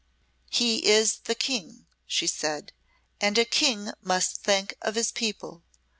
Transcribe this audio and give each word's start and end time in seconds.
"He 0.49 0.87
is 0.87 1.19
the 1.25 1.35
King," 1.35 1.85
she 2.07 2.25
said, 2.25 2.73
"and 3.19 3.37
a 3.37 3.45
King 3.45 3.91
must 4.01 4.37
think 4.41 4.73
of 4.81 4.95
his 4.95 5.11
people. 5.11 5.61